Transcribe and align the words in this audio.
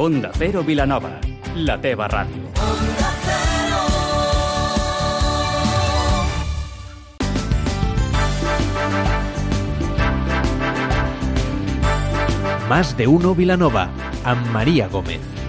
Onda 0.00 0.30
Cero 0.32 0.62
Vilanova, 0.64 1.10
la 1.56 1.74
teva 1.78 2.06
ràdio. 2.08 2.48
Más 12.70 12.96
de 12.96 13.06
uno 13.06 13.34
Vilanova, 13.34 13.90
amb 14.24 14.50
Maria 14.54 14.88
Gómez. 14.88 15.39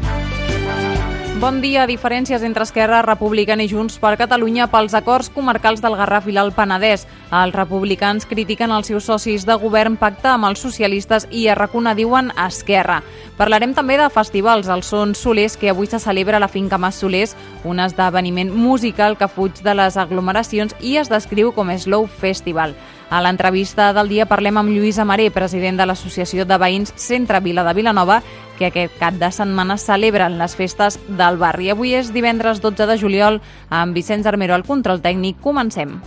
Bon 1.42 1.58
dia. 1.58 1.88
Diferències 1.90 2.44
entre 2.46 2.62
Esquerra 2.68 3.00
Republicana 3.02 3.64
i 3.66 3.70
Junts 3.72 3.96
per 3.98 4.12
Catalunya 4.20 4.68
pels 4.70 4.94
acords 4.94 5.32
comarcals 5.34 5.82
del 5.82 5.96
Garraf 5.98 6.28
i 6.30 6.36
l'Alt 6.36 6.54
Penedès. 6.54 7.08
Els 7.34 7.56
republicans 7.56 8.28
critiquen 8.30 8.70
els 8.70 8.92
seus 8.92 9.08
socis 9.10 9.48
de 9.50 9.56
govern 9.58 9.96
pactar 9.98 10.36
amb 10.36 10.52
els 10.52 10.62
socialistes 10.62 11.26
i 11.32 11.48
a 11.50 11.56
Racuna 11.58 11.96
diuen 11.98 12.30
Esquerra. 12.46 13.00
Parlarem 13.42 13.74
també 13.74 13.98
de 13.98 14.12
festivals. 14.14 14.70
El 14.70 14.86
Son 14.86 15.16
Solers, 15.18 15.58
que 15.58 15.74
avui 15.74 15.90
se 15.90 15.98
celebra 15.98 16.38
a 16.38 16.46
la 16.46 16.52
finca 16.52 16.78
Mas 16.78 17.02
Solers, 17.02 17.34
un 17.66 17.82
esdeveniment 17.82 18.54
musical 18.54 19.18
que 19.18 19.26
fuig 19.26 19.66
de 19.66 19.74
les 19.74 19.98
aglomeracions 19.98 20.78
i 20.80 20.98
es 21.02 21.10
descriu 21.10 21.56
com 21.58 21.74
Slow 21.74 22.06
Festival. 22.06 22.78
A 23.12 23.20
l'entrevista 23.20 23.90
del 23.92 24.08
dia 24.08 24.24
parlem 24.24 24.56
amb 24.56 24.72
Lluís 24.72 24.96
Amaré, 25.02 25.26
president 25.36 25.76
de 25.76 25.84
l'Associació 25.90 26.46
de 26.48 26.56
Veïns 26.56 26.94
Centre 26.96 27.42
Vila 27.44 27.66
de 27.68 27.74
Vilanova, 27.76 28.22
que 28.58 28.70
aquest 28.70 28.94
cap 29.02 29.18
de 29.20 29.28
setmana 29.36 29.76
celebren 29.76 30.38
les 30.40 30.56
festes 30.56 30.96
del 31.10 31.31
barri. 31.38 31.70
Avui 31.72 31.94
és 31.96 32.12
divendres 32.12 32.60
12 32.64 32.88
de 32.88 32.98
juliol, 32.98 33.42
amb 33.70 33.94
Vicenç 33.96 34.26
Armero 34.26 34.58
al 34.58 34.68
control 34.68 35.04
tècnic. 35.04 35.40
Comencem. 35.42 36.00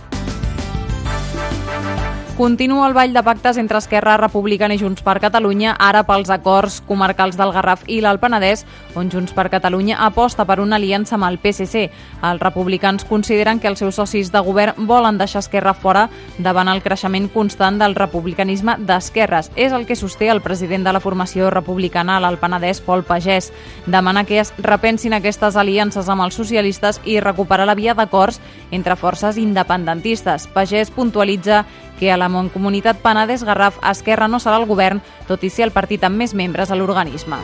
Continua 2.37 2.85
el 2.89 2.93
ball 2.93 3.13
de 3.13 3.23
pactes 3.23 3.55
entre 3.55 3.77
Esquerra 3.77 4.17
Republicana 4.17 4.75
i 4.75 4.79
Junts 4.81 4.99
per 4.99 5.21
Catalunya, 5.23 5.71
ara 5.79 6.01
pels 6.03 6.27
acords 6.27 6.81
comarcals 6.83 7.37
del 7.39 7.53
Garraf 7.55 7.85
i 7.87 8.01
l'Alt 8.03 8.19
Penedès, 8.19 8.65
on 8.99 9.07
Junts 9.07 9.31
per 9.31 9.45
Catalunya 9.53 10.01
aposta 10.03 10.43
per 10.43 10.57
una 10.59 10.75
aliança 10.75 11.15
amb 11.15 11.29
el 11.29 11.37
PSC. 11.39 11.85
Els 12.27 12.43
republicans 12.43 13.05
consideren 13.07 13.61
que 13.63 13.69
els 13.71 13.79
seus 13.79 13.95
socis 13.95 14.33
de 14.33 14.41
govern 14.43 14.83
volen 14.85 15.15
deixar 15.17 15.45
Esquerra 15.45 15.71
fora 15.73 16.09
davant 16.37 16.67
el 16.67 16.81
creixement 16.83 17.29
constant 17.31 17.79
del 17.79 17.95
republicanisme 17.95 18.75
d'esquerres. 18.83 19.53
És 19.55 19.71
el 19.71 19.87
que 19.87 19.95
sosté 19.95 20.27
el 20.27 20.43
president 20.43 20.83
de 20.83 20.91
la 20.91 20.99
formació 20.99 21.47
republicana 21.55 22.17
a 22.17 22.19
l'Alt 22.19 22.43
Penedès, 22.43 22.83
Pol 22.83 23.05
Pagès. 23.07 23.53
Demana 23.87 24.25
que 24.25 24.41
es 24.43 24.51
repensin 24.57 25.15
aquestes 25.15 25.55
aliances 25.55 26.11
amb 26.11 26.27
els 26.27 26.35
socialistes 26.35 26.99
i 27.05 27.21
recuperar 27.21 27.63
la 27.63 27.79
via 27.79 27.95
d'acords 27.95 28.41
entre 28.71 28.95
forces 28.95 29.37
independentistes. 29.37 30.47
Pagès 30.47 30.91
puntualitza 30.91 31.65
que 31.99 32.11
a 32.11 32.17
la 32.17 32.29
Montcomunitat 32.29 33.01
Penedès 33.03 33.43
Garraf 33.43 33.79
Esquerra 33.83 34.27
no 34.27 34.39
serà 34.39 34.59
el 34.59 34.69
govern, 34.69 35.01
tot 35.27 35.43
i 35.43 35.49
ser 35.49 35.69
el 35.69 35.75
partit 35.75 36.03
amb 36.03 36.17
més 36.19 36.35
membres 36.35 36.71
a 36.71 36.79
l'organisme. 36.79 37.39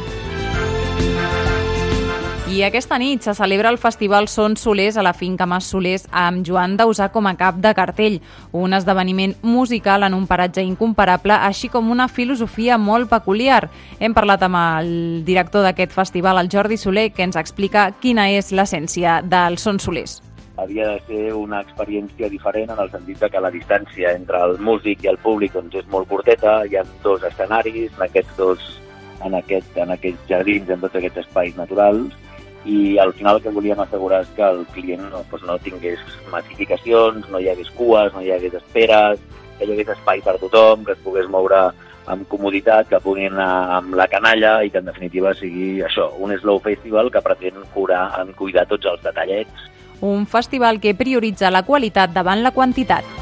I 2.51 2.65
aquesta 2.67 2.97
nit 2.99 3.23
se 3.23 3.31
celebra 3.31 3.69
el 3.71 3.77
Festival 3.79 4.27
Son 4.27 4.57
Solers 4.57 4.97
a 4.97 5.03
la 5.05 5.13
finca 5.15 5.45
Mas 5.47 5.69
Solers 5.71 6.03
amb 6.11 6.43
Joan 6.43 6.73
Dausà 6.75 7.07
com 7.13 7.29
a 7.29 7.37
cap 7.39 7.61
de 7.63 7.71
cartell, 7.71 8.17
un 8.51 8.73
esdeveniment 8.75 9.37
musical 9.41 10.03
en 10.03 10.13
un 10.13 10.25
paratge 10.27 10.65
incomparable, 10.67 11.31
així 11.31 11.69
com 11.71 11.87
una 11.95 12.09
filosofia 12.11 12.75
molt 12.77 13.07
peculiar. 13.07 13.69
Hem 14.01 14.11
parlat 14.11 14.43
amb 14.43 14.59
el 14.59 14.91
director 15.23 15.63
d'aquest 15.63 15.95
festival, 15.95 16.41
el 16.43 16.51
Jordi 16.51 16.75
Soler, 16.75 17.13
que 17.15 17.23
ens 17.23 17.39
explica 17.39 17.87
quina 18.01 18.27
és 18.35 18.51
l'essència 18.51 19.21
del 19.23 19.55
Son 19.57 19.79
Solers 19.79 20.19
havia 20.61 20.87
de 20.93 20.99
ser 21.07 21.33
una 21.33 21.61
experiència 21.65 22.29
diferent 22.29 22.71
en 22.73 22.79
el 22.83 22.91
sentit 22.93 23.19
de 23.21 23.29
que 23.33 23.41
la 23.41 23.51
distància 23.53 24.13
entre 24.17 24.41
el 24.45 24.57
músic 24.61 25.03
i 25.03 25.11
el 25.11 25.19
públic 25.23 25.55
doncs, 25.57 25.75
és 25.81 25.87
molt 25.93 26.09
curteta, 26.09 26.61
hi 26.69 26.77
ha 26.77 26.85
dos 27.03 27.23
escenaris, 27.27 27.91
en 27.97 28.05
aquests 28.07 28.37
dos, 28.37 28.67
en, 29.25 29.37
aquest, 29.37 29.77
en 29.77 29.93
aquests 29.97 30.27
jardins, 30.29 30.69
en 30.69 30.83
tots 30.83 30.99
aquests 30.99 31.23
espais 31.25 31.57
naturals, 31.57 32.17
i 32.65 32.97
al 33.01 33.13
final 33.17 33.39
el 33.39 33.45
que 33.45 33.53
volíem 33.55 33.79
assegurar 33.81 34.21
és 34.21 34.33
que 34.37 34.45
el 34.45 34.65
client 34.75 35.07
no, 35.09 35.23
doncs 35.31 35.47
no 35.49 35.57
tingués 35.65 36.01
massificacions, 36.33 37.29
no 37.33 37.41
hi 37.41 37.49
hagués 37.49 37.71
cues, 37.77 38.13
no 38.13 38.21
hi 38.21 38.29
hagués 38.35 38.59
esperes, 38.61 39.23
que 39.57 39.65
hi 39.65 39.73
hagués 39.73 39.95
espai 39.95 40.21
per 40.21 40.37
tothom, 40.41 40.85
que 40.85 40.93
es 40.93 41.01
pogués 41.01 41.29
moure 41.29 41.71
amb 42.11 42.27
comoditat, 42.29 42.87
que 42.89 43.01
puguin 43.01 43.33
anar 43.33 43.79
amb 43.79 43.97
la 43.97 44.07
canalla 44.09 44.59
i 44.65 44.69
que 44.69 44.81
en 44.81 44.89
definitiva 44.89 45.33
sigui 45.37 45.81
això, 45.85 46.11
un 46.21 46.33
slow 46.37 46.61
festival 46.61 47.09
que 47.13 47.21
pretén 47.25 47.57
curar, 47.73 48.07
en 48.21 48.33
cuidar 48.37 48.67
tots 48.69 48.89
els 48.93 49.03
detallets 49.05 49.70
un 50.01 50.27
festival 50.27 50.79
que 50.79 50.95
prioritza 50.97 51.51
la 51.53 51.63
qualitat 51.63 52.11
davant 52.13 52.43
la 52.43 52.51
quantitat. 52.51 53.20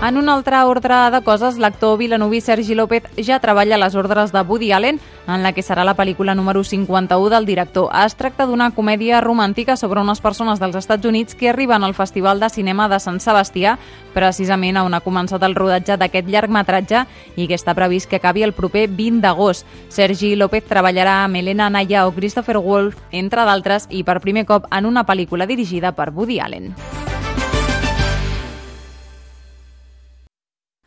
En 0.00 0.16
un 0.16 0.28
altre 0.28 0.62
ordre 0.62 0.94
de 1.10 1.18
coses, 1.26 1.56
l'actor 1.58 1.96
vilanoví 1.98 2.40
Sergi 2.40 2.76
López 2.76 3.02
ja 3.18 3.40
treballa 3.42 3.74
a 3.74 3.78
les 3.82 3.96
ordres 3.98 4.30
de 4.30 4.40
Woody 4.42 4.70
Allen, 4.70 5.00
en 5.26 5.42
la 5.42 5.50
que 5.52 5.64
serà 5.66 5.82
la 5.82 5.96
pel·lícula 5.98 6.36
número 6.38 6.62
51 6.62 7.32
del 7.32 7.48
director. 7.48 7.90
Es 8.04 8.14
tracta 8.14 8.46
d'una 8.46 8.70
comèdia 8.76 9.18
romàntica 9.20 9.74
sobre 9.76 10.00
unes 10.00 10.22
persones 10.22 10.62
dels 10.62 10.78
Estats 10.78 11.04
Units 11.04 11.34
que 11.34 11.50
arriben 11.50 11.82
al 11.82 11.96
Festival 11.98 12.38
de 12.38 12.48
Cinema 12.48 12.86
de 12.88 13.00
Sant 13.02 13.18
Sebastià, 13.18 13.74
precisament 14.14 14.78
on 14.78 14.94
ha 14.94 15.02
començat 15.02 15.42
el 15.42 15.58
rodatge 15.58 15.98
d'aquest 15.98 16.30
llargmetratge 16.30 17.02
i 17.34 17.48
que 17.50 17.58
està 17.58 17.74
previst 17.74 18.06
que 18.06 18.22
acabi 18.22 18.46
el 18.46 18.54
proper 18.54 18.86
20 18.86 19.18
d'agost. 19.26 19.66
Sergi 19.90 20.36
López 20.36 20.70
treballarà 20.70 21.24
amb 21.24 21.42
Elena 21.42 21.72
Naya 21.74 22.06
o 22.06 22.14
Christopher 22.14 22.62
Wolf, 22.62 23.02
entre 23.10 23.42
d'altres, 23.42 23.90
i 23.90 24.06
per 24.06 24.20
primer 24.22 24.46
cop 24.46 24.70
en 24.70 24.86
una 24.86 25.02
pel·lícula 25.02 25.50
dirigida 25.50 25.90
per 25.90 26.12
Woody 26.14 26.38
Allen. 26.38 26.74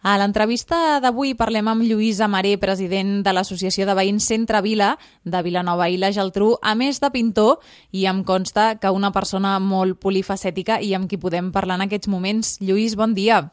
A 0.01 0.15
l'entrevista 0.17 0.97
d'avui 0.97 1.35
parlem 1.37 1.67
amb 1.69 1.83
Lluís 1.85 2.17
Amaré, 2.25 2.55
president 2.57 3.19
de 3.21 3.33
l'Associació 3.37 3.85
de 3.85 3.93
Veïns 3.93 4.25
Centre 4.31 4.57
Vila 4.65 4.95
de 5.21 5.41
Vilanova 5.45 5.91
i 5.93 5.99
la 6.01 6.09
Geltrú, 6.09 6.55
a 6.57 6.73
més 6.73 6.97
de 7.03 7.11
pintor, 7.13 7.59
i 7.93 8.07
em 8.09 8.23
consta 8.25 8.79
que 8.81 8.89
una 8.89 9.11
persona 9.13 9.59
molt 9.61 9.99
polifacètica 10.01 10.79
i 10.81 10.95
amb 10.97 11.05
qui 11.05 11.21
podem 11.21 11.51
parlar 11.53 11.77
en 11.77 11.85
aquests 11.85 12.09
moments. 12.09 12.55
Lluís, 12.65 12.97
bon 12.97 13.13
dia. 13.13 13.43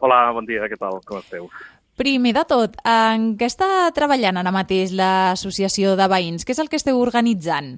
Hola, 0.00 0.22
bon 0.32 0.48
dia, 0.48 0.64
què 0.64 0.80
tal? 0.80 0.96
Com 1.04 1.20
esteu? 1.20 1.50
Primer 2.00 2.32
de 2.40 2.46
tot, 2.48 2.80
en 2.80 3.34
què 3.36 3.44
està 3.44 3.68
treballant 3.92 4.40
ara 4.40 4.56
mateix 4.56 4.96
l'Associació 4.96 5.92
de 6.00 6.08
Veïns? 6.08 6.48
Què 6.48 6.56
és 6.56 6.64
el 6.64 6.72
que 6.72 6.80
esteu 6.80 6.96
organitzant? 7.04 7.74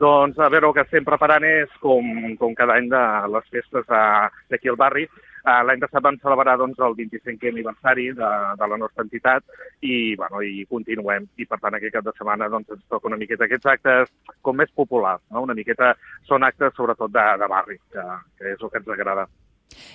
Doncs, 0.00 0.40
a 0.40 0.48
veure, 0.48 0.68
el 0.68 0.74
que 0.76 0.88
estem 0.88 1.04
preparant 1.04 1.44
és, 1.44 1.68
com, 1.84 2.04
com 2.40 2.56
cada 2.56 2.80
any, 2.80 2.88
de 2.88 3.06
les 3.32 3.52
festes 3.52 3.84
d'aquí 3.92 4.72
al 4.72 4.80
barri, 4.80 5.08
L'any 5.46 5.78
passat 5.78 6.02
vam 6.02 6.16
celebrar 6.18 6.56
doncs, 6.58 6.78
el 6.82 6.96
25è 6.98 7.52
aniversari 7.52 8.08
de, 8.18 8.30
de 8.58 8.66
la 8.66 8.78
nostra 8.82 9.04
entitat 9.06 9.44
i, 9.80 10.16
bueno, 10.18 10.40
i 10.42 10.64
continuem. 10.66 11.28
I, 11.38 11.46
per 11.46 11.60
tant, 11.62 11.76
aquest 11.78 11.94
cap 11.94 12.08
de 12.08 12.14
setmana 12.16 12.48
doncs, 12.50 12.72
ens 12.74 12.82
toca 12.90 13.06
una 13.06 13.18
miqueta 13.20 13.46
aquests 13.46 13.70
actes 13.76 14.10
com 14.42 14.58
més 14.58 14.72
populars. 14.74 15.22
No? 15.30 15.44
Una 15.46 15.54
miqueta 15.54 15.92
són 16.26 16.42
actes, 16.42 16.74
sobretot, 16.74 17.14
de, 17.14 17.26
de 17.38 17.50
barri, 17.52 17.78
que, 17.94 18.06
que 18.40 18.56
és 18.56 18.62
el 18.62 18.72
que 18.72 18.82
ens 18.82 18.90
agrada. 18.96 19.28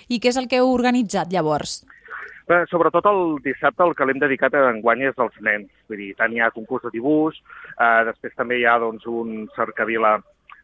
I 0.08 0.22
què 0.24 0.32
és 0.32 0.40
el 0.40 0.48
que 0.48 0.62
heu 0.62 0.72
organitzat, 0.72 1.32
llavors? 1.36 1.82
Bé, 2.48 2.64
sobretot 2.72 3.06
el 3.12 3.22
dissabte 3.44 3.84
el 3.84 3.94
que 3.96 4.08
l'hem 4.08 4.24
dedicat 4.24 4.56
a 4.56 4.66
enguany 4.72 5.06
és 5.12 5.20
als 5.20 5.36
nens. 5.44 5.70
Vull 5.92 6.00
dir, 6.00 6.12
tant 6.16 6.32
hi 6.32 6.40
ha 6.40 6.52
concurs 6.56 6.88
de 6.88 6.96
dibuix, 6.96 7.44
eh, 7.76 8.02
després 8.08 8.40
també 8.40 8.60
hi 8.60 8.66
ha 8.68 8.80
doncs, 8.80 9.04
un 9.08 9.50
cercavila 9.56 10.16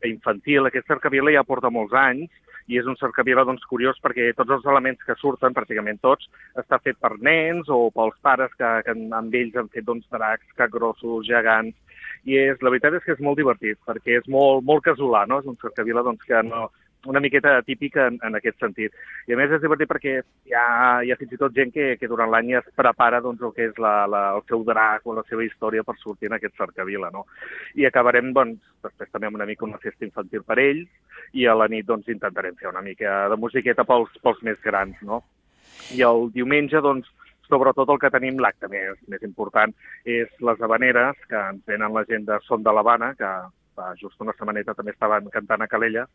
infantil. 0.08 0.68
Aquest 0.68 0.88
cercavila 0.88 1.36
ja 1.36 1.44
porta 1.48 1.74
molts 1.74 1.96
anys 2.00 2.32
i 2.68 2.80
és 2.80 2.88
un 2.90 2.98
cercavila 3.00 3.46
doncs, 3.48 3.66
curiós 3.72 4.00
perquè 4.04 4.30
tots 4.36 4.54
els 4.58 4.66
elements 4.68 5.04
que 5.08 5.16
surten, 5.22 5.56
pràcticament 5.56 6.02
tots, 6.04 6.28
està 6.60 6.80
fet 6.84 7.00
per 7.00 7.14
nens 7.24 7.70
o 7.72 7.88
pels 7.96 8.18
pares 8.22 8.54
que, 8.60 8.72
que 8.86 8.96
amb 8.96 9.38
ells 9.42 9.56
han 9.56 9.72
fet 9.74 9.88
doncs, 9.88 10.08
dracs, 10.14 10.48
capgrossos, 10.60 11.28
gegants, 11.28 11.76
i 12.28 12.36
és, 12.42 12.60
la 12.62 12.74
veritat 12.74 12.98
és 12.98 13.06
que 13.06 13.16
és 13.16 13.24
molt 13.24 13.40
divertit, 13.40 13.80
perquè 13.88 14.20
és 14.20 14.28
molt, 14.32 14.66
molt 14.68 14.84
casolà, 14.84 15.24
no? 15.30 15.40
És 15.40 15.48
un 15.48 15.60
cercavila 15.62 16.04
doncs, 16.04 16.26
que 16.28 16.44
no, 16.44 16.68
una 17.08 17.22
miqueta 17.24 17.62
típica 17.64 18.08
en, 18.12 18.20
en 18.24 18.38
aquest 18.38 18.60
sentit. 18.62 18.96
I 19.28 19.34
a 19.34 19.40
més 19.40 19.54
és 19.56 19.64
divertit 19.64 19.90
perquè 19.90 20.14
hi 20.20 20.56
ha, 20.56 20.68
hi 21.04 21.12
ha 21.12 21.18
fins 21.20 21.34
i 21.34 21.40
tot 21.40 21.56
gent 21.56 21.72
que, 21.74 21.90
que 22.00 22.10
durant 22.12 22.32
l'any 22.32 22.54
es 22.60 22.68
prepara 22.76 23.22
doncs, 23.24 23.42
el 23.42 23.54
que 23.56 23.70
és 23.72 23.80
la, 23.82 23.94
la, 24.12 24.24
el 24.38 24.44
seu 24.52 24.66
drac 24.68 25.08
o 25.08 25.16
la 25.18 25.26
seva 25.30 25.46
història 25.48 25.86
per 25.88 25.98
sortir 26.02 26.32
en 26.32 26.38
aquest 26.38 26.58
cercavila. 26.60 27.12
No? 27.14 27.26
I 27.80 27.88
acabarem 27.88 28.34
doncs, 28.36 28.60
després 28.84 29.12
també 29.12 29.32
amb 29.32 29.40
una 29.40 29.48
mica 29.50 29.68
una 29.68 29.82
festa 29.84 30.06
infantil 30.08 30.44
per 30.48 30.60
ells 30.64 30.90
i 31.34 31.48
a 31.48 31.56
la 31.58 31.70
nit 31.72 31.88
doncs, 31.88 32.12
intentarem 32.12 32.60
fer 32.60 32.70
una 32.72 32.84
mica 32.84 33.24
de 33.32 33.40
musiqueta 33.40 33.88
pels, 33.88 34.12
pels 34.24 34.44
més 34.48 34.60
grans. 34.64 35.00
No? 35.08 35.24
I 35.96 36.04
el 36.04 36.28
diumenge 36.36 36.84
doncs, 36.84 37.10
sobretot 37.48 37.90
el 37.94 38.00
que 38.02 38.12
tenim, 38.12 38.42
l'acte 38.44 38.68
més, 38.72 38.98
més 39.08 39.24
important, 39.24 39.72
és 40.04 40.32
les 40.44 40.64
habaneres, 40.64 41.20
que 41.32 41.40
ens 41.54 41.64
venen 41.70 41.96
la 41.96 42.04
gent 42.10 42.28
de 42.28 42.40
Son 42.48 42.64
de 42.64 42.74
l'Havana, 42.76 43.14
que 43.16 43.30
fa 43.78 43.92
just 44.02 44.20
una 44.24 44.34
setmaneta 44.38 44.76
també 44.78 44.96
estaven 44.96 45.30
cantant 45.34 45.64
a 45.64 45.70
Calella 45.72 46.08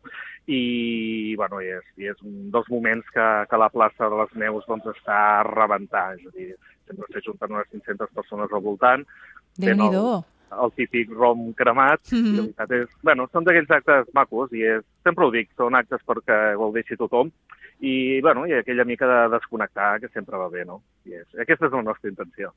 i, 0.45 1.35
bueno, 1.39 1.61
i 1.63 1.71
és, 1.77 1.87
i 2.01 2.11
és 2.11 2.19
un 2.25 2.51
dels 2.53 2.69
moments 2.73 3.07
que, 3.15 3.29
que 3.49 3.61
la 3.61 3.71
plaça 3.73 4.11
de 4.11 4.19
les 4.21 4.35
Neus 4.43 4.67
doncs, 4.67 4.91
està 4.97 5.21
a 5.39 5.47
rebentar, 5.47 6.09
és 6.19 6.27
a 6.27 6.35
dir, 6.35 6.51
sempre 6.89 7.09
s'hi 7.09 7.25
junten 7.29 7.55
unes 7.55 7.71
500 7.71 8.13
persones 8.19 8.51
al 8.51 8.63
voltant. 8.67 9.07
déu 9.57 9.75
nhi 9.77 9.89
el, 9.93 10.23
el 10.63 10.71
típic 10.77 11.11
rom 11.13 11.51
cremat, 11.53 12.01
mm 12.11 12.17
-hmm. 12.17 12.33
i 12.33 12.37
la 12.37 12.43
veritat 12.43 12.71
és, 12.71 12.89
bueno, 13.03 13.27
són 13.31 13.43
d'aquells 13.43 13.71
actes 13.71 14.13
macos, 14.13 14.51
i 14.53 14.63
és, 14.63 14.83
sempre 15.03 15.25
ho 15.25 15.31
dic, 15.31 15.49
són 15.57 15.75
actes 15.75 16.01
perquè 16.05 16.57
gaudeixi 16.57 16.97
tothom, 16.97 17.31
i, 17.79 18.21
bueno, 18.21 18.45
i 18.47 18.53
aquella 18.53 18.85
mica 18.85 19.07
de 19.07 19.29
desconnectar 19.35 19.99
que 19.99 20.09
sempre 20.09 20.37
va 20.37 20.49
bé, 20.49 20.65
no? 20.65 20.81
I 21.05 21.15
és, 21.19 21.27
aquesta 21.39 21.65
és 21.65 21.71
la 21.71 21.81
nostra 21.83 22.09
intenció. 22.09 22.53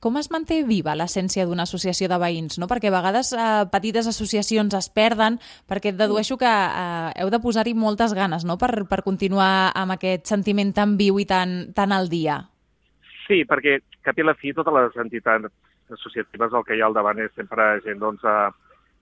Com 0.00 0.16
es 0.16 0.30
manté 0.32 0.62
viva 0.64 0.94
l'essència 0.96 1.44
d'una 1.44 1.66
associació 1.68 2.08
de 2.08 2.18
veïns? 2.20 2.56
No? 2.58 2.66
Perquè 2.70 2.88
a 2.88 2.94
vegades 2.94 3.34
eh, 3.36 3.48
petites 3.72 4.08
associacions 4.08 4.74
es 4.76 4.88
perden, 4.88 5.36
perquè 5.68 5.92
dedueixo 5.92 6.38
que 6.40 6.48
eh, 6.48 7.10
heu 7.20 7.30
de 7.32 7.40
posar-hi 7.44 7.76
moltes 7.76 8.16
ganes 8.16 8.46
no? 8.48 8.56
per, 8.56 8.86
per 8.88 9.02
continuar 9.04 9.70
amb 9.76 9.96
aquest 9.98 10.32
sentiment 10.32 10.72
tan 10.72 10.96
viu 10.96 11.20
i 11.20 11.28
tan, 11.28 11.74
tan 11.76 11.92
al 11.92 12.08
dia. 12.08 12.40
Sí, 13.28 13.44
perquè 13.44 13.78
cap 14.02 14.16
i 14.18 14.24
la 14.24 14.34
fi 14.34 14.56
totes 14.56 14.74
les 14.74 14.96
entitats 15.04 15.52
associatives 15.92 16.56
el 16.56 16.64
que 16.64 16.78
hi 16.78 16.82
ha 16.82 16.88
al 16.88 16.96
davant 16.96 17.20
és 17.20 17.32
sempre 17.36 17.76
gent 17.84 18.00
doncs, 18.00 18.24
eh, 18.24 18.50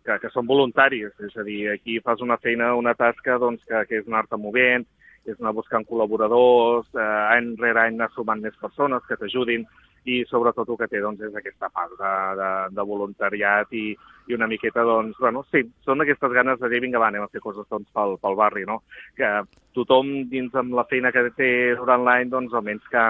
que, 0.05 0.19
que 0.25 0.35
són 0.35 0.51
voluntaris, 0.51 1.13
és 1.25 1.35
a 1.39 1.47
dir, 1.47 1.69
aquí 1.71 2.01
fas 2.03 2.23
una 2.25 2.41
feina, 2.43 2.75
una 2.75 2.97
tasca 2.99 3.39
doncs, 3.39 3.63
que, 3.69 3.87
que 3.87 4.03
és 4.03 4.09
anar-te 4.09 4.39
movent, 4.41 4.89
és 5.29 5.37
anar 5.39 5.53
buscant 5.55 5.85
col·laboradors, 5.87 6.89
eh, 6.97 7.11
any 7.37 7.53
rere 7.61 7.85
any 7.85 7.99
anar 7.99 8.11
sumant 8.15 8.43
més 8.43 8.57
persones 8.59 9.05
que 9.07 9.19
t'ajudin 9.21 9.67
i 10.05 10.23
sobretot 10.29 10.69
el 10.69 10.79
que 10.81 10.89
té 10.93 11.01
doncs, 11.03 11.23
és 11.27 11.35
aquesta 11.37 11.71
part 11.75 11.95
de, 11.99 12.13
de, 12.39 12.51
de 12.77 12.87
voluntariat 12.91 13.73
i, 13.77 13.87
i 14.29 14.37
una 14.37 14.49
miqueta, 14.51 14.85
doncs, 14.87 15.19
bueno, 15.21 15.45
sí, 15.53 15.65
són 15.87 16.05
aquestes 16.05 16.35
ganes 16.37 16.61
de 16.61 16.71
dir, 16.73 16.83
vinga, 16.85 17.01
va, 17.03 17.11
anem 17.13 17.27
a 17.27 17.33
fer 17.33 17.43
coses 17.45 17.67
doncs, 17.71 17.89
pel, 17.95 18.17
pel 18.23 18.39
barri, 18.39 18.65
no? 18.69 18.83
Que 19.19 19.33
tothom 19.77 20.13
dins 20.31 20.55
amb 20.59 20.77
la 20.79 20.87
feina 20.91 21.13
que 21.15 21.27
té 21.37 21.51
durant 21.81 22.07
l'any, 22.07 22.31
doncs, 22.33 22.55
almenys 22.55 22.87
que, 22.93 23.05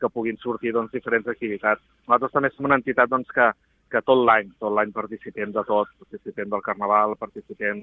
que 0.00 0.12
puguin 0.14 0.40
sortir 0.42 0.74
doncs, 0.74 0.92
diferents 0.94 1.30
activitats. 1.30 1.82
Nosaltres 2.08 2.34
també 2.34 2.52
som 2.54 2.70
una 2.70 2.80
entitat 2.80 3.12
doncs, 3.12 3.30
que, 3.34 3.52
que 3.94 4.02
tot 4.02 4.20
l'any, 4.26 4.50
tot 4.58 4.74
l'any 4.74 4.90
participem 4.94 5.52
de 5.54 5.62
tot, 5.68 5.90
participem 6.02 6.50
del 6.50 6.62
Carnaval, 6.66 7.14
participem 7.20 7.80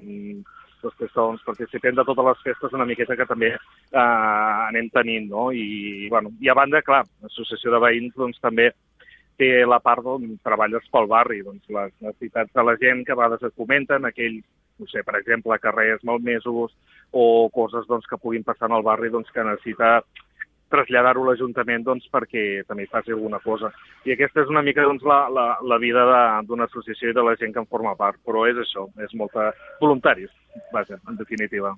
dels 0.82 0.96
festons, 1.00 1.42
participem 1.46 1.96
de 1.96 2.04
totes 2.04 2.28
les 2.28 2.46
festes 2.46 2.76
una 2.76 2.86
miqueta 2.88 3.16
que 3.16 3.28
també 3.28 3.52
eh, 3.54 3.98
anem 4.68 4.90
tenint, 4.92 5.30
no? 5.32 5.48
I, 5.56 6.08
bueno, 6.12 6.34
i 6.42 6.50
a 6.52 6.56
banda, 6.58 6.82
clar, 6.84 7.04
l'associació 7.24 7.72
de 7.72 7.80
veïns 7.86 8.18
doncs, 8.18 8.40
també 8.44 8.70
té 9.40 9.62
la 9.66 9.80
part 9.80 10.04
d'on 10.04 10.36
treballes 10.44 10.88
pel 10.92 11.08
barri, 11.10 11.40
doncs 11.46 11.70
les 11.72 11.94
necessitats 12.04 12.52
de 12.52 12.66
la 12.68 12.76
gent 12.82 13.06
que 13.06 13.14
a 13.14 13.18
vegades 13.18 13.48
es 13.48 13.54
comenten, 13.56 14.04
aquells, 14.04 14.44
no 14.82 14.88
sé, 14.90 15.04
per 15.06 15.16
exemple, 15.18 15.58
carrers 15.62 16.04
malmesos 16.04 16.76
o 17.12 17.24
coses 17.54 17.88
doncs, 17.88 18.06
que 18.10 18.20
puguin 18.20 18.44
passar 18.44 18.68
en 18.68 18.76
el 18.76 18.84
barri 18.86 19.10
doncs, 19.14 19.32
que 19.32 19.44
necessita 19.46 20.02
traslladar-ho 20.72 21.22
a 21.24 21.30
l'Ajuntament 21.30 21.84
doncs, 21.86 22.08
perquè 22.12 22.62
també 22.68 22.88
faci 22.90 23.12
alguna 23.14 23.38
cosa. 23.44 23.70
I 24.08 24.14
aquesta 24.14 24.42
és 24.42 24.52
una 24.52 24.64
mica 24.64 24.84
doncs, 24.88 25.04
la, 25.06 25.26
la, 25.32 25.46
la 25.62 25.78
vida 25.82 26.04
d'una 26.48 26.66
associació 26.70 27.12
i 27.12 27.16
de 27.16 27.24
la 27.24 27.36
gent 27.40 27.54
que 27.54 27.62
en 27.62 27.68
forma 27.70 27.94
part, 27.98 28.18
però 28.26 28.46
és 28.50 28.58
això, 28.58 28.88
és 29.04 29.12
molta 29.18 29.50
voluntaris, 29.80 30.32
vaja, 30.74 30.98
en 31.08 31.18
definitiva. 31.20 31.74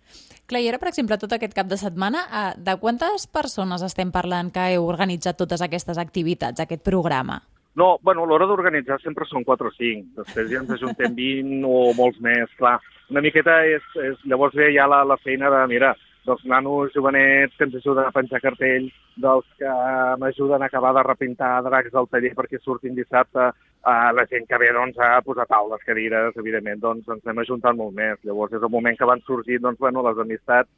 Clar, 0.50 0.62
i 0.62 0.70
ara, 0.70 0.81
per 0.82 0.93
exemple, 0.93 1.19
tot 1.20 1.35
aquest 1.37 1.56
cap 1.56 1.70
de 1.70 1.81
setmana, 1.81 2.26
eh, 2.29 2.46
de 2.56 2.79
quantes 2.81 3.26
persones 3.26 3.82
estem 3.82 4.14
parlant 4.14 4.52
que 4.55 4.70
heu 4.75 4.87
organitzat 4.87 5.38
totes 5.41 5.64
aquestes 5.64 6.00
activitats, 6.00 6.62
aquest 6.62 6.87
programa? 6.87 7.43
No, 7.75 7.99
bueno, 8.02 8.23
a 8.23 8.31
l'hora 8.31 8.46
d'organitzar 8.46 9.00
sempre 9.02 9.26
són 9.26 9.43
4 9.43 9.67
o 9.67 9.75
5, 9.75 10.14
després 10.20 10.50
ja 10.52 10.61
ens 10.62 10.75
ajuntem 10.76 11.14
20 11.19 11.67
o 11.67 11.93
molts 11.99 12.20
més, 12.23 12.50
clar. 12.61 12.79
Una 13.11 13.23
miqueta 13.25 13.58
és, 13.69 13.85
és 14.00 14.20
llavors 14.31 14.55
ve 14.56 14.70
ja 14.73 14.87
la, 14.88 15.02
la 15.05 15.19
feina 15.20 15.50
de, 15.52 15.64
mira, 15.75 15.93
dels 16.24 16.44
nanos 16.48 16.92
jovenets 16.94 17.56
que 17.56 17.66
ens 17.66 17.74
ajuden 17.76 18.08
a 18.08 18.12
penjar 18.14 18.40
cartells, 18.40 18.94
dels 19.20 19.44
que 19.58 19.74
m'ajuden 20.20 20.62
a 20.62 20.68
acabar 20.70 20.94
de 20.96 21.02
repintar 21.04 21.62
dracs 21.66 21.92
del 21.92 22.08
taller 22.08 22.32
perquè 22.38 22.60
surtin 22.62 22.96
dissabte, 22.96 23.50
uh, 23.84 24.10
la 24.16 24.24
gent 24.30 24.48
que 24.48 24.58
ve 24.60 24.70
doncs, 24.72 24.98
a 24.98 25.20
posar 25.26 25.46
taules, 25.50 25.84
cadires, 25.84 26.36
evidentment, 26.40 26.80
doncs 26.80 27.12
ens 27.12 27.26
anem 27.26 27.44
ajuntant 27.44 27.76
molt 27.76 27.94
més. 27.96 28.18
Llavors 28.24 28.56
és 28.56 28.64
el 28.64 28.72
moment 28.72 28.96
que 28.98 29.08
van 29.10 29.22
sorgir 29.28 29.60
doncs, 29.60 29.78
bueno, 29.78 30.04
les 30.08 30.20
amistats 30.24 30.70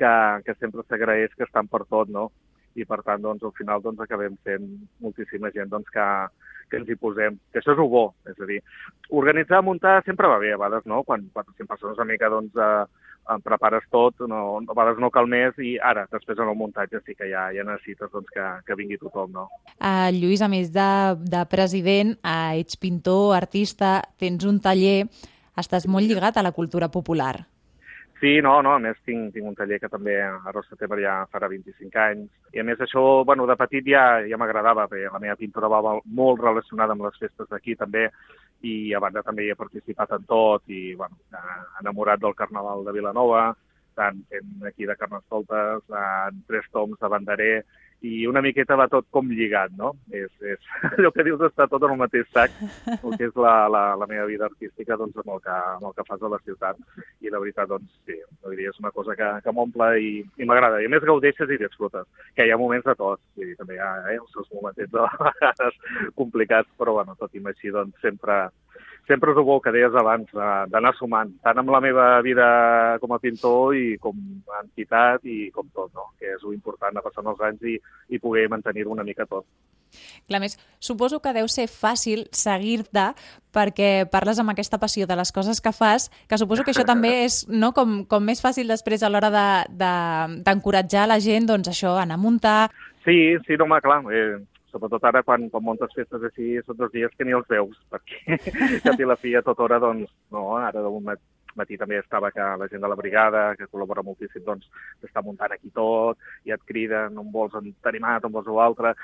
que, 0.00 0.12
que 0.46 0.56
sempre 0.60 0.84
s'agraeix 0.88 1.36
que 1.36 1.44
estan 1.44 1.68
per 1.68 1.84
tot, 1.84 2.08
no? 2.12 2.30
I 2.76 2.84
per 2.88 3.00
tant, 3.04 3.22
doncs, 3.24 3.44
al 3.44 3.54
final 3.56 3.84
doncs, 3.84 4.00
acabem 4.04 4.36
sent 4.44 4.66
moltíssima 5.04 5.52
gent 5.52 5.72
doncs, 5.72 5.92
que, 5.92 6.06
que 6.70 6.80
ens 6.80 6.88
hi 6.88 6.96
posem, 7.00 7.36
que 7.52 7.60
això 7.60 7.72
és 7.72 7.80
el 7.84 7.92
bo, 7.92 8.06
és 8.28 8.40
a 8.40 8.48
dir, 8.48 8.60
organitzar, 9.20 9.62
muntar 9.64 9.98
sempre 10.08 10.28
va 10.28 10.40
bé, 10.40 10.52
a 10.52 10.60
vegades, 10.60 10.88
no? 10.88 11.02
Quan 11.08 11.28
400 11.36 11.68
persones 11.72 12.00
una 12.00 12.08
mica, 12.12 12.32
doncs, 12.32 12.56
eh, 12.56 13.05
em 13.34 13.42
prepares 13.42 13.84
tot, 13.90 14.20
no, 14.30 14.42
a 14.60 14.74
vegades 14.74 15.00
no 15.02 15.10
cal 15.14 15.28
més 15.30 15.56
i 15.62 15.76
ara, 15.82 16.06
després 16.12 16.38
en 16.38 16.50
el 16.52 16.58
muntatge 16.58 17.00
sí 17.06 17.16
que 17.18 17.28
ja, 17.30 17.48
ja 17.54 17.64
necessites 17.66 18.12
doncs, 18.12 18.30
que, 18.34 18.46
que 18.66 18.78
vingui 18.78 19.00
tothom. 19.00 19.32
No? 19.34 19.48
Uh, 19.76 20.10
Lluís, 20.14 20.44
a 20.44 20.50
més 20.52 20.70
de, 20.74 20.90
de 21.26 21.42
president, 21.50 22.14
uh, 22.22 22.54
ets 22.60 22.78
pintor, 22.80 23.34
artista, 23.38 23.98
tens 24.20 24.46
un 24.46 24.60
taller, 24.62 25.08
estàs 25.58 25.88
molt 25.90 26.06
lligat 26.06 26.38
a 26.38 26.46
la 26.46 26.54
cultura 26.56 26.90
popular. 26.92 27.34
Sí, 28.18 28.40
no, 28.40 28.62
no, 28.64 28.72
a 28.72 28.80
més 28.80 28.96
tinc, 29.04 29.34
tinc 29.34 29.44
un 29.44 29.56
taller 29.58 29.76
que 29.82 29.90
també 29.92 30.14
a 30.24 30.52
Ros 30.54 30.70
Setembre 30.70 31.02
ja 31.04 31.18
farà 31.28 31.50
25 31.52 32.00
anys. 32.00 32.30
I 32.56 32.62
a 32.62 32.64
més 32.64 32.80
això, 32.80 33.02
bueno, 33.28 33.44
de 33.50 33.56
petit 33.60 33.84
ja, 33.92 34.04
ja 34.24 34.38
m'agradava, 34.40 34.86
perquè 34.88 35.10
la 35.12 35.20
meva 35.20 35.36
pintura 35.36 35.68
va 35.68 35.98
molt 36.20 36.40
relacionada 36.40 36.96
amb 36.96 37.04
les 37.04 37.18
festes 37.20 37.50
d'aquí 37.50 37.76
també, 37.76 38.06
i 38.64 38.94
a 38.96 39.02
banda 39.04 39.20
també 39.22 39.44
hi 39.44 39.50
he 39.52 39.58
participat 39.58 40.16
en 40.16 40.24
tot, 40.24 40.64
i 40.72 40.94
bueno, 40.96 41.20
enamorat 41.82 42.22
del 42.22 42.34
Carnaval 42.38 42.86
de 42.86 42.96
Vilanova, 42.96 43.50
tant 43.96 44.22
fent 44.32 44.64
aquí 44.68 44.88
de 44.88 44.96
Carnestoltes, 44.96 45.84
en 45.92 46.40
tres 46.48 46.72
toms 46.72 46.96
de 47.00 47.12
banderer, 47.12 47.54
i 48.04 48.26
una 48.28 48.42
miqueta 48.44 48.76
va 48.76 48.88
tot 48.92 49.06
com 49.10 49.30
lligat, 49.32 49.72
no? 49.78 49.92
És, 50.12 50.28
és 50.44 50.66
allò 50.96 51.10
que 51.14 51.24
dius 51.26 51.42
està 51.48 51.66
tot 51.70 51.84
en 51.86 51.94
el 51.94 52.00
mateix 52.02 52.28
sac, 52.34 52.52
el 52.96 53.16
que 53.16 53.28
és 53.30 53.38
la, 53.40 53.54
la, 53.72 53.84
la 53.98 54.08
meva 54.10 54.26
vida 54.28 54.46
artística 54.50 54.98
doncs, 55.00 55.16
amb, 55.22 55.32
el 55.36 55.42
que, 55.46 55.56
amb 55.76 55.88
el 55.88 55.96
que 55.96 56.06
fas 56.08 56.22
a 56.22 56.32
la 56.32 56.40
ciutat. 56.44 56.80
I 57.24 57.32
la 57.32 57.40
veritat, 57.42 57.70
doncs, 57.72 57.88
sí, 58.06 58.18
vull 58.44 58.58
dir, 58.58 58.68
és 58.70 58.82
una 58.82 58.92
cosa 58.96 59.16
que, 59.18 59.30
que 59.44 59.56
m'omple 59.56 59.90
i, 60.02 60.12
i 60.36 60.48
m'agrada. 60.48 60.82
I 60.82 60.90
a 60.90 60.92
més 60.92 61.06
gaudeixes 61.08 61.50
i 61.50 61.60
disfrutes, 61.62 62.08
que 62.36 62.46
hi 62.46 62.52
ha 62.52 62.60
moments 62.60 62.86
de 62.86 62.96
tot. 63.00 63.22
Dir, 63.40 63.54
també 63.60 63.78
hi 63.78 63.82
ha 63.82 63.90
eh, 64.12 64.18
els 64.20 64.36
seus 64.36 64.52
moments 64.52 64.78
de 64.80 65.08
vegades 65.24 65.80
complicats, 66.20 66.70
però 66.78 66.98
bueno, 67.00 67.16
tot 67.20 67.34
i 67.34 67.42
així, 67.46 67.72
doncs, 67.72 67.96
sempre, 68.04 68.46
sempre 69.06 69.32
és 69.32 69.38
el 69.38 69.46
bo 69.46 69.60
que 69.62 69.72
deies 69.74 69.94
abans, 69.94 70.30
d'anar 70.72 70.92
sumant, 70.98 71.30
tant 71.46 71.60
amb 71.62 71.70
la 71.70 71.80
meva 71.84 72.08
vida 72.26 72.46
com 73.02 73.14
a 73.14 73.20
pintor 73.22 73.76
i 73.78 73.94
com 74.02 74.18
a 74.50 74.64
entitat 74.64 75.24
i 75.30 75.46
com 75.54 75.70
tot, 75.74 75.92
no? 75.94 76.10
que 76.18 76.34
és 76.34 76.44
important 76.52 76.94
de 76.94 77.04
passar 77.04 77.24
els 77.24 77.46
anys 77.48 77.62
i, 77.70 77.78
i 78.10 78.22
poder 78.22 78.48
mantenir-ho 78.52 78.94
una 78.94 79.06
mica 79.06 79.28
tot. 79.30 79.46
Clar, 80.26 80.40
més, 80.42 80.56
suposo 80.82 81.20
que 81.22 81.32
deu 81.36 81.46
ser 81.48 81.68
fàcil 81.70 82.26
seguir-te 82.34 83.06
perquè 83.54 83.90
parles 84.10 84.40
amb 84.42 84.52
aquesta 84.52 84.80
passió 84.82 85.06
de 85.06 85.16
les 85.16 85.30
coses 85.32 85.62
que 85.62 85.72
fas, 85.72 86.10
que 86.28 86.38
suposo 86.38 86.66
que 86.66 86.74
això 86.74 86.84
també 86.92 87.22
és 87.24 87.44
no, 87.48 87.72
com, 87.76 88.02
com 88.10 88.26
més 88.26 88.42
fàcil 88.42 88.68
després 88.72 89.06
a 89.06 89.12
l'hora 89.12 89.30
d'encoratjar 89.30 91.06
de, 91.06 91.08
de, 91.08 91.12
la 91.14 91.22
gent, 91.22 91.48
doncs 91.48 91.72
això, 91.72 91.96
anar 92.02 92.18
a 92.18 92.22
muntar... 92.26 92.58
Sí, 93.06 93.36
sí, 93.46 93.54
no, 93.54 93.68
home, 93.68 93.78
clar, 93.84 94.00
eh, 94.10 94.40
sobretot 94.76 95.08
ara 95.08 95.24
quan, 95.26 95.48
quan 95.52 95.64
montes 95.64 95.94
festes 95.96 96.28
així 96.28 96.60
són 96.66 96.78
dos 96.80 96.92
dies 96.92 97.12
que 97.16 97.26
ni 97.26 97.36
els 97.36 97.48
veus, 97.50 97.80
perquè 97.92 98.38
cap 98.86 99.00
i 99.00 99.08
la 99.08 99.18
fi 99.20 99.34
a 99.36 99.44
tota 99.46 99.66
hora, 99.66 99.80
doncs, 99.82 100.12
no, 100.34 100.52
ara 100.60 100.84
matí 101.58 101.78
també 101.80 102.00
estava 102.00 102.30
que 102.34 102.48
la 102.60 102.68
gent 102.72 102.82
de 102.84 102.90
la 102.90 102.98
brigada, 102.98 103.46
que 103.58 103.68
col·labora 103.70 104.04
moltíssim, 104.06 104.44
doncs, 104.46 104.68
està 105.04 105.22
muntant 105.24 105.54
aquí 105.54 105.72
tot, 105.74 106.20
i 106.44 106.54
et 106.54 106.62
criden, 106.68 107.18
on 107.18 107.32
vols 107.32 107.56
animat, 107.56 108.24
on 108.24 108.36
vols 108.36 108.52
l'altre, 108.52 108.94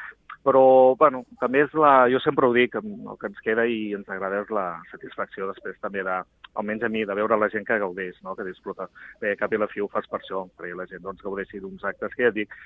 però, 0.42 0.64
bueno, 0.98 1.24
també 1.40 1.66
és 1.66 1.74
la... 1.78 2.08
Jo 2.10 2.18
sempre 2.22 2.48
ho 2.48 2.54
dic, 2.54 2.74
el 2.78 3.18
que 3.20 3.28
ens 3.30 3.42
queda 3.44 3.66
i 3.66 3.92
ens 3.96 4.08
agrada 4.10 4.42
és 4.42 4.50
la 4.50 4.66
satisfacció 4.90 5.46
després 5.50 5.78
també 5.84 6.02
de, 6.06 6.16
almenys 6.54 6.82
a 6.82 6.88
mi, 6.88 7.04
de 7.06 7.14
veure 7.16 7.38
la 7.38 7.48
gent 7.52 7.64
que 7.66 7.78
gaudeix, 7.80 8.18
no? 8.22 8.34
que 8.36 8.46
disfruta. 8.46 8.88
Bé, 9.20 9.34
cap 9.40 9.52
i 9.52 9.60
la 9.60 9.68
fi 9.70 9.80
ho 9.80 9.88
fas 9.92 10.08
per 10.10 10.20
això, 10.20 10.44
perquè 10.56 10.74
la 10.76 10.88
gent 10.90 11.04
doncs, 11.04 11.22
gaudeixi 11.24 11.60
d'uns 11.62 11.84
actes 11.88 12.14
que 12.16 12.26
ja 12.26 12.32
dic, 12.34 12.56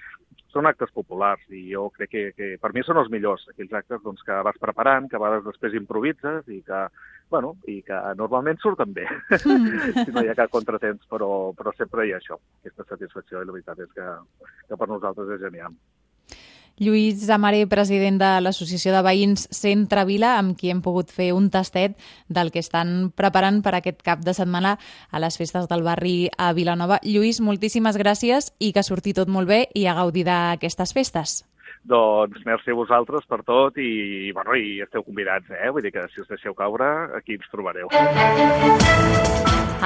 són 0.55 0.67
actes 0.71 0.93
populars 0.97 1.43
i 1.53 1.67
jo 1.73 1.89
crec 1.95 2.13
que, 2.13 2.25
que 2.37 2.51
per 2.63 2.73
mi 2.75 2.85
són 2.87 3.01
els 3.03 3.13
millors, 3.13 3.47
aquells 3.53 3.77
actes 3.83 4.03
doncs, 4.05 4.25
que 4.27 4.41
vas 4.49 4.59
preparant, 4.63 5.11
que 5.11 5.21
a 5.21 5.23
vegades 5.23 5.47
després 5.47 5.77
improvises 5.79 6.49
i 6.49 6.63
que, 6.67 6.83
bueno, 7.31 7.57
i 7.67 7.81
que 7.87 7.99
normalment 8.19 8.61
surten 8.63 8.95
bé, 8.95 9.07
si 9.43 10.13
no 10.15 10.23
hi 10.23 10.31
ha 10.31 10.39
cap 10.39 10.53
contratemps, 10.53 11.07
però, 11.11 11.53
però 11.59 11.75
sempre 11.77 12.07
hi 12.07 12.15
ha 12.15 12.21
això, 12.21 12.39
aquesta 12.63 12.87
satisfacció 12.95 13.43
i 13.43 13.49
la 13.49 13.57
veritat 13.57 13.83
és 13.83 13.93
que, 13.97 14.09
que 14.69 14.79
per 14.79 14.91
nosaltres 14.91 15.35
és 15.37 15.43
genial. 15.43 15.75
Lluís 16.77 17.23
Zamaré, 17.25 17.63
president 17.65 18.19
de 18.21 18.29
l'Associació 18.45 18.93
de 18.93 19.01
Veïns 19.01 19.47
Centre 19.55 20.05
Vila, 20.05 20.35
amb 20.37 20.59
qui 20.61 20.69
hem 20.69 20.83
pogut 20.85 21.09
fer 21.09 21.31
un 21.33 21.49
tastet 21.49 21.97
del 22.29 22.53
que 22.53 22.61
estan 22.61 23.09
preparant 23.17 23.63
per 23.65 23.73
aquest 23.79 24.05
cap 24.05 24.21
de 24.21 24.37
setmana 24.37 24.75
a 25.09 25.23
les 25.25 25.41
festes 25.41 25.71
del 25.73 25.87
barri 25.87 26.29
a 26.37 26.53
Vilanova. 26.53 27.01
Lluís, 27.01 27.41
moltíssimes 27.41 27.97
gràcies 27.97 28.53
i 28.61 28.75
que 28.77 28.85
surti 28.85 29.17
tot 29.17 29.33
molt 29.33 29.49
bé 29.49 29.63
i 29.73 29.89
a 29.89 29.97
gaudir 29.97 30.29
d'aquestes 30.29 30.93
festes. 30.93 31.39
Doncs 31.87 32.43
merci 32.45 32.73
a 32.73 32.75
vosaltres 32.75 33.27
per 33.31 33.45
tot 33.47 33.77
i, 33.79 34.33
bueno, 34.35 34.57
i 34.59 34.81
esteu 34.83 35.05
convidats, 35.07 35.47
eh? 35.55 35.71
Vull 35.71 35.87
dir 35.87 35.93
que 35.95 36.03
si 36.11 36.21
us 36.21 36.29
deixeu 36.29 36.55
caure, 36.59 36.89
aquí 37.15 37.39
ens 37.39 37.47
trobareu. 37.53 37.87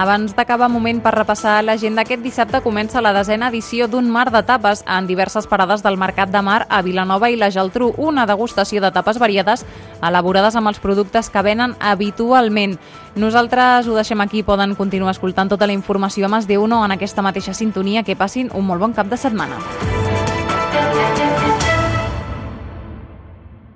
Abans 0.00 0.32
d'acabar 0.32 0.70
moment 0.72 1.02
per 1.04 1.12
repassar 1.12 1.58
l'agenda, 1.64 2.06
aquest 2.06 2.22
dissabte 2.24 2.62
comença 2.64 3.02
la 3.02 3.12
desena 3.12 3.50
edició 3.50 3.88
d'un 3.90 4.08
mar 4.08 4.30
de 4.32 4.40
tapes 4.46 4.84
en 4.88 5.08
diverses 5.10 5.48
parades 5.50 5.82
del 5.84 5.98
Mercat 6.00 6.30
de 6.32 6.40
Mar 6.40 6.62
a 6.70 6.80
Vilanova 6.80 7.28
i 7.28 7.36
la 7.36 7.50
Geltrú, 7.50 7.90
una 7.98 8.24
degustació 8.24 8.80
de 8.80 8.92
tapes 8.94 9.18
variades 9.20 9.66
elaborades 10.00 10.56
amb 10.56 10.72
els 10.72 10.80
productes 10.80 11.28
que 11.28 11.42
venen 11.44 11.74
habitualment. 11.80 12.78
Nosaltres 13.16 13.90
ho 13.90 13.98
deixem 13.98 14.24
aquí, 14.24 14.44
poden 14.46 14.76
continuar 14.78 15.12
escoltant 15.12 15.52
tota 15.52 15.66
la 15.66 15.76
informació 15.76 16.30
a 16.30 16.32
Mas 16.32 16.48
de 16.48 16.56
Uno 16.56 16.84
en 16.84 16.96
aquesta 16.96 17.20
mateixa 17.20 17.52
sintonia. 17.52 18.04
Que 18.06 18.16
passin 18.16 18.48
un 18.54 18.64
molt 18.64 18.80
bon 18.80 18.96
cap 18.96 19.10
de 19.10 19.18
setmana. 19.18 19.58